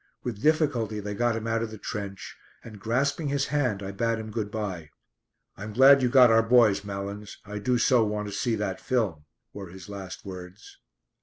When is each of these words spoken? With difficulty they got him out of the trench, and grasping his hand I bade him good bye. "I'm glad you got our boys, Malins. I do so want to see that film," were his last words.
With 0.23 0.41
difficulty 0.41 0.99
they 0.99 1.13
got 1.13 1.35
him 1.35 1.45
out 1.45 1.61
of 1.61 1.69
the 1.69 1.77
trench, 1.77 2.35
and 2.63 2.79
grasping 2.79 3.27
his 3.27 3.45
hand 3.53 3.83
I 3.83 3.91
bade 3.91 4.17
him 4.17 4.31
good 4.31 4.49
bye. 4.49 4.89
"I'm 5.55 5.73
glad 5.73 6.01
you 6.01 6.09
got 6.09 6.31
our 6.31 6.41
boys, 6.41 6.83
Malins. 6.83 7.37
I 7.45 7.59
do 7.59 7.77
so 7.77 8.03
want 8.03 8.27
to 8.27 8.33
see 8.33 8.55
that 8.55 8.81
film," 8.81 9.25
were 9.53 9.67
his 9.69 9.89
last 9.89 10.25
words. 10.25 10.79